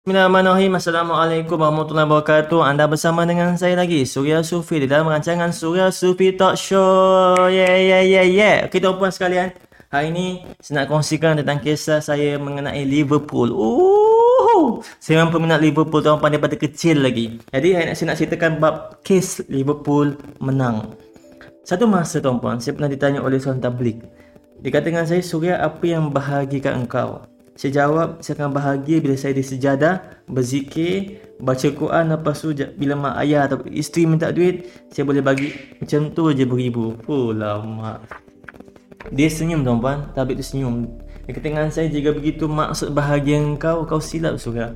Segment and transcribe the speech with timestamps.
[0.00, 0.80] Bismillahirrahmanirrahim.
[0.80, 2.64] Assalamualaikum warahmatullahi wabarakatuh.
[2.64, 7.36] Anda bersama dengan saya lagi, Surya Sufi di dalam rancangan Surya Sufi Talk Show.
[7.52, 8.56] Yeah, yeah, yeah, yeah.
[8.64, 9.52] Okay, tuan-puan sekalian.
[9.92, 13.52] Hari ini saya nak kongsikan tentang kisah saya mengenai Liverpool.
[13.52, 17.36] Ooh, saya memang peminat Liverpool tuan-puan daripada kecil lagi.
[17.52, 20.96] Jadi saya nak, saya nak ceritakan bab kes Liverpool menang.
[21.60, 24.00] Satu masa tuan-puan, saya pernah ditanya oleh seorang tablik.
[24.64, 27.20] Dia kata dengan saya, Surya, apa yang bahagikan engkau?
[27.60, 32.96] Saya jawab, saya akan bahagia bila saya di sejadah, berzikir, baca Quran lepas tu bila
[32.96, 36.96] mak ayah atau isteri minta duit, saya boleh bagi macam tu je beribu.
[37.04, 38.00] Oh lama.
[39.12, 40.88] Dia senyum tuan-puan, tabik tu senyum.
[41.28, 44.72] Dia kata dengan saya, jika begitu maksud bahagia engkau, kau silap surga.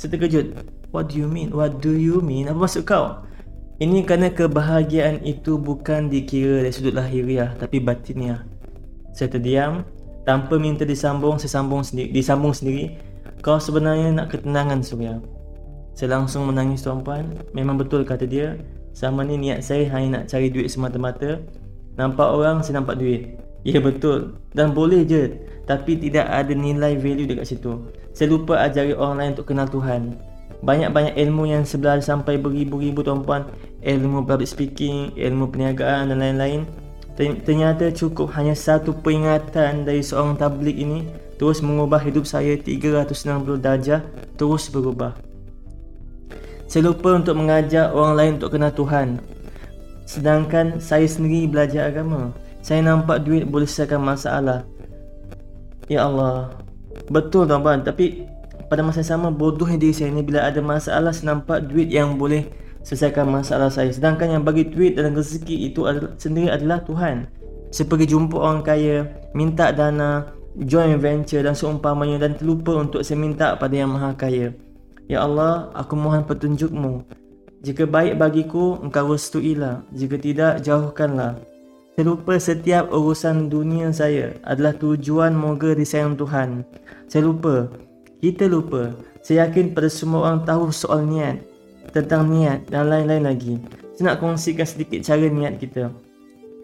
[0.00, 0.56] Saya terkejut.
[0.96, 1.52] What do you mean?
[1.52, 2.48] What do you mean?
[2.48, 3.28] Apa maksud kau?
[3.76, 8.40] Ini kerana kebahagiaan itu bukan dikira dari sudut lahiriah tapi batiniah.
[9.12, 9.84] Saya terdiam,
[10.26, 12.98] Tanpa minta disambung, saya sambung sendiri, disambung sendiri.
[13.46, 15.22] Kau sebenarnya nak ketenangan Surya.
[15.94, 17.30] Saya langsung menangis tuan-puan.
[17.54, 18.58] Memang betul kata dia.
[18.90, 21.38] Sama ni niat saya hanya nak cari duit semata-mata.
[21.94, 23.38] Nampak orang, saya nampak duit.
[23.62, 24.34] Ya betul.
[24.50, 25.30] Dan boleh je.
[25.62, 27.86] Tapi tidak ada nilai value dekat situ.
[28.10, 30.18] Saya lupa ajari orang lain untuk kenal Tuhan.
[30.66, 33.46] Banyak-banyak ilmu yang sebelah sampai beribu-ribu tuan-puan.
[33.86, 36.66] Ilmu public speaking, ilmu perniagaan dan lain-lain.
[37.16, 41.08] Ternyata cukup hanya satu peringatan dari seorang tablik ini
[41.40, 44.04] terus mengubah hidup saya 360 darjah
[44.36, 45.16] terus berubah.
[46.68, 49.16] Saya lupa untuk mengajak orang lain untuk kenal Tuhan.
[50.04, 52.36] Sedangkan saya sendiri belajar agama.
[52.60, 54.66] Saya nampak duit boleh selesaikan masalah.
[55.88, 56.52] Ya Allah.
[57.08, 57.80] Betul tuan-tuan.
[57.80, 58.26] Tapi
[58.66, 62.18] pada masa yang sama bodohnya diri saya ni bila ada masalah saya nampak duit yang
[62.18, 62.50] boleh
[62.86, 63.90] selesaikan masalah saya.
[63.90, 67.26] Sedangkan yang bagi duit dan rezeki itu adalah, sendiri adalah Tuhan.
[67.74, 73.18] Saya pergi jumpa orang kaya minta dana joint venture dan seumpamanya dan terlupa untuk saya
[73.18, 74.54] minta pada yang maha kaya.
[75.10, 77.02] Ya Allah aku mohon petunjukmu.
[77.66, 79.82] Jika baik bagiku engkau restuilah.
[79.90, 81.42] Jika tidak jauhkanlah.
[81.98, 86.62] Saya lupa setiap urusan dunia saya adalah tujuan moga disayang Tuhan.
[87.10, 87.66] Saya lupa.
[88.22, 88.94] Kita lupa.
[89.26, 91.55] Saya yakin pada semua orang tahu soal niat
[91.96, 93.54] tentang niat dan lain-lain lagi.
[93.96, 95.88] Saya nak kongsikan sedikit cara niat kita.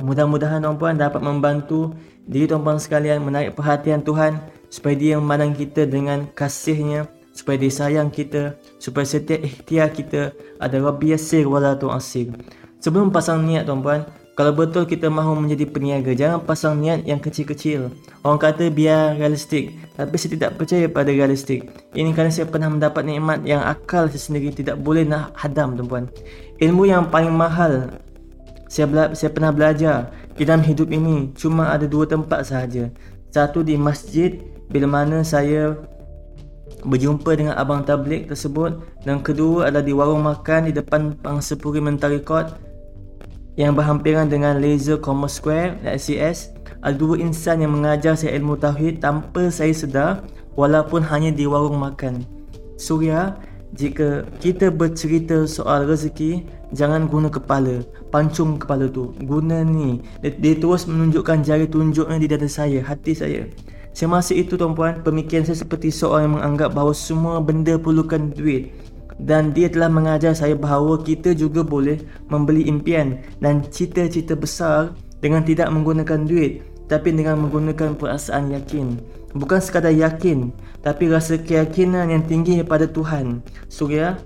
[0.00, 1.92] Mudah-mudahan tuan-puan dapat membantu
[2.24, 4.40] diri tuan-puan sekalian menarik perhatian Tuhan
[4.72, 7.04] supaya dia memandang kita dengan kasihnya,
[7.36, 12.32] supaya dia sayang kita, supaya setiap ikhtiar kita ada Rabbi Yasir Walatu Asir.
[12.78, 14.06] Sebelum pasang niat tuan-puan,
[14.38, 17.90] kalau betul kita mahu menjadi peniaga, jangan pasang niat yang kecil-kecil.
[18.22, 21.66] Orang kata biar realistik, tapi saya tidak percaya pada realistik.
[21.90, 26.06] Ini kerana saya pernah mendapat nikmat yang akal saya sendiri tidak boleh nak hadam, tuan-puan.
[26.62, 27.98] Ilmu yang paling mahal
[28.70, 32.94] saya, bela- saya pernah belajar di dalam hidup ini cuma ada dua tempat sahaja.
[33.34, 34.38] Satu di masjid
[34.70, 35.74] bila mana saya
[36.86, 42.22] berjumpa dengan abang tablik tersebut dan kedua adalah di warung makan di depan Pangsepuri Mentari
[42.22, 42.67] Court
[43.58, 49.02] yang berhampiran dengan Laser Commerce Square LCS ada dua insan yang mengajar saya ilmu tauhid
[49.02, 50.22] tanpa saya sedar
[50.54, 52.22] walaupun hanya di warung makan.
[52.78, 53.34] Surya,
[53.74, 57.82] jika kita bercerita soal rezeki, jangan guna kepala,
[58.14, 59.10] pancung kepala tu.
[59.26, 59.98] Guna ni.
[60.22, 63.50] Dia, dia terus menunjukkan jari tunjuknya di dada saya, hati saya.
[63.90, 68.70] Semasa itu tuan-puan, pemikiran saya seperti seorang yang menganggap bahawa semua benda perlukan duit
[69.18, 71.98] dan dia telah mengajar saya bahawa kita juga boleh
[72.30, 78.96] membeli impian dan cita-cita besar dengan tidak menggunakan duit tapi dengan menggunakan perasaan yakin.
[79.36, 83.42] Bukan sekadar yakin tapi rasa keyakinan yang tinggi daripada Tuhan.
[83.68, 84.16] Surya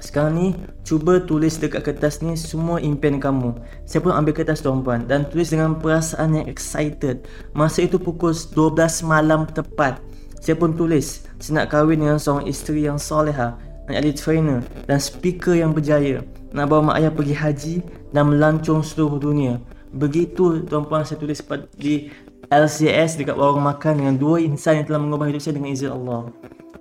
[0.00, 0.46] sekarang ni
[0.88, 3.52] cuba tulis dekat kertas ni semua impian kamu.
[3.84, 7.28] Saya pun ambil kertas tuan-puan dan tulis dengan perasaan yang excited.
[7.52, 10.00] Masa itu pukul 12 malam tepat
[10.46, 14.58] saya pun tulis saya nak kahwin dengan seorang isteri yang soleha nak jadi trainer
[14.90, 17.74] dan speaker yang berjaya nak bawa mak ayah pergi haji
[18.10, 19.60] dan melancong seluruh dunia.
[19.94, 21.40] Begitu tuan-puan saya tulis
[21.78, 22.10] di
[22.50, 26.30] LCS dekat warung makan dengan dua insan yang telah mengubah hidup saya dengan izin Allah.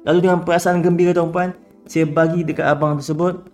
[0.06, 1.54] Lalu dengan perasaan gembira tuan-puan
[1.86, 3.46] saya bagi dekat abang tersebut.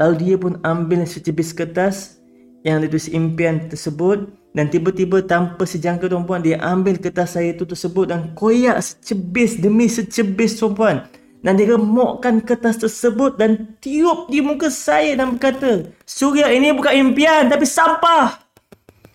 [0.00, 2.20] Lalu dia pun ambil secebis kertas
[2.64, 8.10] yang ditulis impian tersebut dan tiba-tiba tanpa sejangka tuan-puan dia ambil kertas saya itu tersebut
[8.10, 11.06] dan koyak secebis demi secebis tuan-puan
[11.40, 16.92] dan dia remukkan kertas tersebut dan tiup di muka saya dan berkata, Surya ini bukan
[16.92, 18.44] impian tapi sampah.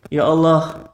[0.09, 0.93] Ya Allah,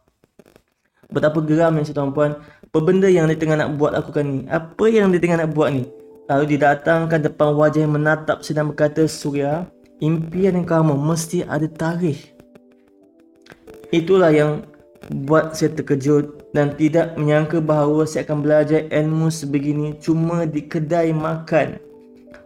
[1.11, 2.39] betapa geram yang tuan-puan.
[2.71, 4.39] Apa benda yang dia tengah nak buat lakukan ni?
[4.47, 5.83] Apa yang dia tengah nak buat ni?
[6.31, 9.67] Lalu didatangkan depan wajah yang menatap sedang berkata, Surya,
[9.99, 12.31] impian yang kamu mesti ada tarikh.
[13.91, 14.63] Itulah yang
[15.09, 21.09] buat saya terkejut dan tidak menyangka bahawa saya akan belajar ilmu sebegini cuma di kedai
[21.09, 21.81] makan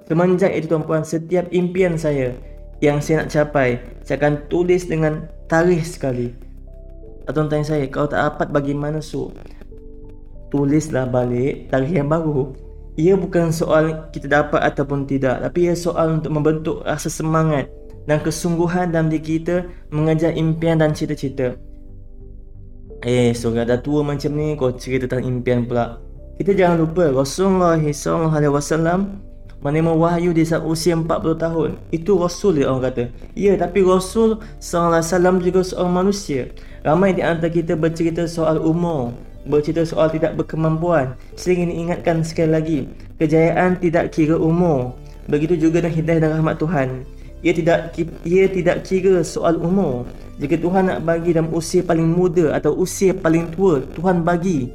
[0.06, 2.38] Semenjak itu tuan-puan, setiap impian saya
[2.78, 6.30] yang saya nak capai, saya akan tulis dengan tarikh sekali.
[7.26, 9.34] Atau tanya saya, kalau tak dapat bagaimana su?
[10.54, 12.54] Tulislah balik tarikh yang baru.
[13.02, 17.66] Ia bukan soal kita dapat ataupun tidak, tapi ia soal untuk membentuk rasa semangat
[18.06, 21.58] dan kesungguhan dalam diri kita mengejar impian dan cita-cita.
[23.06, 26.02] Eh, so dah tua macam ni kau cerita tentang impian pula.
[26.42, 29.22] Kita jangan lupa Rasulullah SAW
[29.62, 31.78] menerima wahyu di saat usia 40 tahun.
[31.94, 33.14] Itu Rasul dia orang kata.
[33.38, 36.50] Ya, tapi Rasul SAW juga seorang manusia.
[36.82, 39.14] Ramai di antara kita bercerita soal umur,
[39.46, 41.14] bercerita soal tidak berkemampuan.
[41.38, 42.80] Sering ingatkan sekali lagi,
[43.22, 44.98] kejayaan tidak kira umur.
[45.30, 46.90] Begitu juga dengan hidayah dan rahmat Tuhan.
[47.44, 50.08] Ia tidak ia tidak kira soal umur.
[50.36, 54.72] Jika Tuhan nak bagi dalam usia paling muda atau usia paling tua, Tuhan bagi.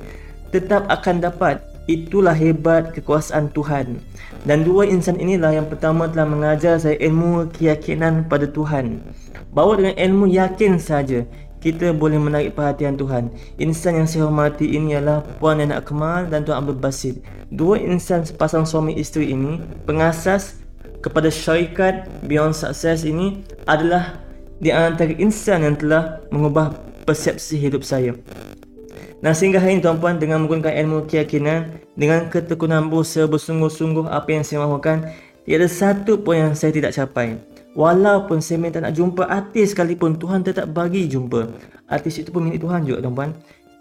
[0.50, 1.60] Tetap akan dapat.
[1.90, 3.98] Itulah hebat kekuasaan Tuhan.
[4.46, 9.02] Dan dua insan inilah yang pertama telah mengajar saya ilmu keyakinan pada Tuhan.
[9.50, 11.26] Bahawa dengan ilmu yakin saja
[11.60, 13.28] kita boleh menarik perhatian Tuhan.
[13.60, 17.20] Insan yang saya hormati ini adalah Puan Nenek Kemal dan Tuan Abdul Basit.
[17.52, 20.59] Dua insan sepasang suami isteri ini, pengasas
[21.00, 24.20] kepada syarikat Beyond Success ini adalah
[24.60, 26.76] di antara insan yang telah mengubah
[27.08, 28.12] persepsi hidup saya.
[29.20, 34.44] Dan sehingga hari ini tuan-puan dengan menggunakan ilmu keyakinan dengan ketekunan berusaha bersungguh-sungguh apa yang
[34.44, 35.12] saya mahukan
[35.44, 37.36] tiada satu pun yang saya tidak capai.
[37.76, 41.52] Walaupun saya minta nak jumpa artis sekalipun Tuhan tetap bagi jumpa.
[41.86, 43.36] Artis itu pun milik Tuhan juga tuan-puan.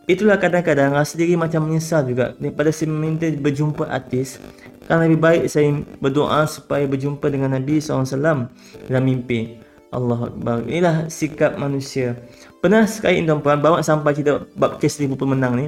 [0.09, 4.43] Itulah kadang-kadang rasa diri macam menyesal juga daripada saya minta berjumpa artis.
[4.89, 5.69] Kan lebih baik saya
[6.01, 8.49] berdoa supaya berjumpa dengan Nabi SAW
[8.89, 9.61] dalam mimpi.
[9.93, 10.65] Allah Akbar.
[10.65, 12.17] Inilah sikap manusia.
[12.61, 15.65] Pernah sekali tuan-puan bawa sampai cerita bab kes Liverpool menang ni.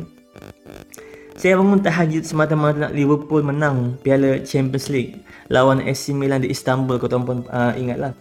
[1.38, 7.02] Saya bangun tahajud semata-mata nak Liverpool menang Piala Champions League lawan AC Milan di Istanbul
[7.02, 8.14] kau tuan-puan uh, ingatlah.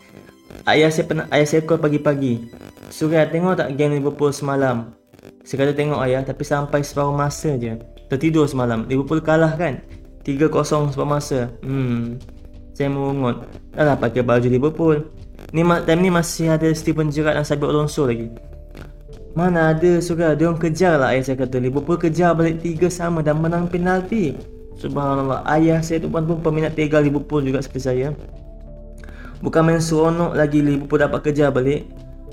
[0.65, 2.49] Ayah saya pernah ayah saya call pagi-pagi.
[2.89, 4.97] Surya tengok tak game Liverpool semalam.
[5.45, 7.77] Saya kata tengok ayah tapi sampai separuh masa je.
[8.09, 8.89] Tertidur semalam.
[8.89, 9.85] Liverpool kalah kan?
[10.25, 11.49] 3-0 separuh masa.
[11.65, 12.21] Hmm.
[12.77, 13.45] Saya merungut.
[13.77, 15.05] Dah lah pakai baju Liverpool.
[15.51, 18.31] Ni time ni masih ada Steven Gerrard dan Sabi Alonso lagi.
[19.35, 23.23] Mana ada suka dia orang kejar lah ayah saya kata Liverpool kejar balik tiga sama
[23.23, 24.35] dan menang penalti.
[24.79, 28.09] Subhanallah ayah saya tu pun pun peminat tiga Liverpool juga seperti saya.
[29.41, 31.87] Bukan main seronok lagi Liverpool dapat kejar balik.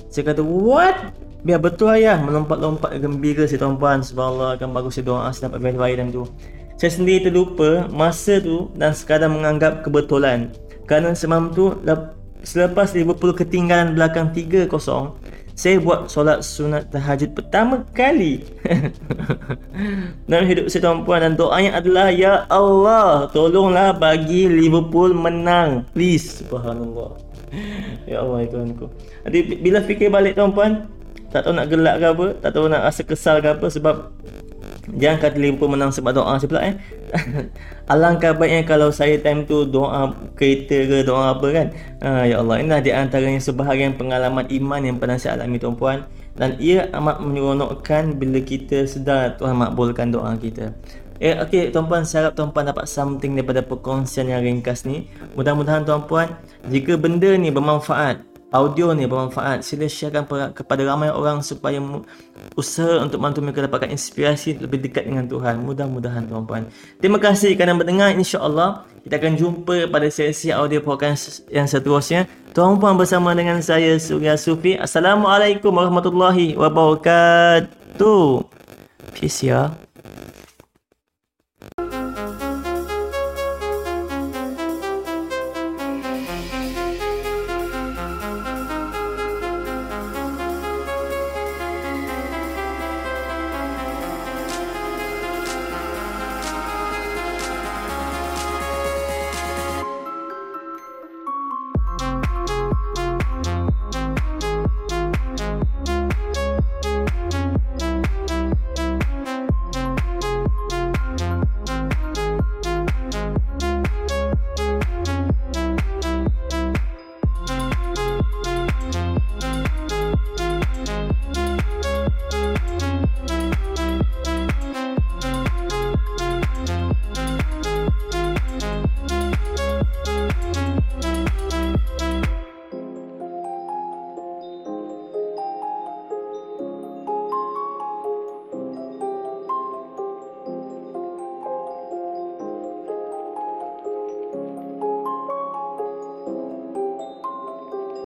[0.09, 1.13] Saya kata what?
[1.45, 4.01] Biar betul ayah melompat-lompat gembira si tuan-puan.
[4.01, 6.25] Subhanallah akan bagus si doa saya dapat verify dan tu.
[6.77, 10.53] Saya sendiri terlupa masa tu dan sekadar menganggap kebetulan.
[10.85, 11.73] Kerana semalam tu
[12.45, 14.69] selepas Liverpool ketinggalan belakang 3-0
[15.57, 18.45] saya buat solat sunat tahajud pertama kali.
[20.29, 25.89] Dalam hidup saya tuan-puan dan doanya adalah Ya Allah tolonglah bagi Liverpool menang.
[25.97, 27.17] Please subhanallah.
[28.09, 28.87] Ya Allah itu Tuhanku
[29.27, 30.87] jadi bila fikir balik tuan-puan
[31.31, 33.95] tak tahu nak gelak ke apa tak tahu nak rasa kesal ke apa sebab
[34.87, 36.75] Jangan kata Liverpool menang sebab doa saya pula eh.
[37.91, 41.67] Alangkah baiknya kalau saya time tu doa kereta ke doa apa kan.
[42.03, 46.07] Ha, ya Allah, inilah di antaranya sebahagian pengalaman iman yang pernah saya alami tuan-puan.
[46.37, 50.71] Dan ia amat menyeronokkan bila kita sedar Tuhan makbulkan doa kita.
[51.17, 55.09] Eh, okay, tuan-puan, saya harap tuan-puan dapat something daripada perkongsian yang ringkas ni.
[55.33, 56.29] Mudah-mudahan tuan-puan,
[56.69, 59.63] jika benda ni bermanfaat, audio ni bermanfaat.
[59.63, 61.79] Sila sharekan kepada ramai orang supaya
[62.55, 65.63] usaha untuk bantu mereka dapatkan inspirasi lebih dekat dengan Tuhan.
[65.63, 66.67] Mudah-mudahan tuan-puan.
[66.99, 68.11] Terima kasih kerana mendengar.
[68.15, 72.27] insya-Allah kita akan jumpa pada sesi audio podcast yang seterusnya.
[72.55, 74.75] Tuan-puan bersama dengan saya Surya Sufi.
[74.79, 78.43] Assalamualaikum warahmatullahi wabarakatuh.
[79.15, 79.86] Peace ya